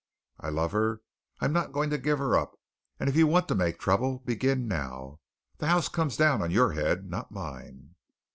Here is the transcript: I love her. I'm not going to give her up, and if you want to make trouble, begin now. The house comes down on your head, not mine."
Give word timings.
I 0.39 0.49
love 0.49 0.71
her. 0.71 1.03
I'm 1.41 1.53
not 1.53 1.73
going 1.73 1.91
to 1.91 1.97
give 1.99 2.17
her 2.17 2.35
up, 2.35 2.57
and 2.99 3.07
if 3.07 3.15
you 3.15 3.27
want 3.27 3.47
to 3.49 3.53
make 3.53 3.77
trouble, 3.77 4.17
begin 4.25 4.67
now. 4.67 5.19
The 5.59 5.67
house 5.67 5.89
comes 5.89 6.17
down 6.17 6.41
on 6.41 6.49
your 6.49 6.71
head, 6.71 7.07
not 7.07 7.31
mine." 7.31 7.93